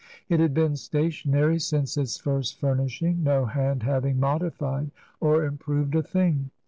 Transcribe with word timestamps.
It 0.29 0.39
had 0.39 0.55
been 0.55 0.77
stationary 0.77 1.59
since 1.59 1.95
its 1.95 2.17
first 2.17 2.57
furnish 2.59 3.03
ing, 3.03 3.21
no 3.23 3.45
hand 3.45 3.83
having 3.83 4.19
modified 4.19 4.89
or 5.19 5.45
improved 5.45 5.93
a 5.93 6.01
thing. 6.01 6.49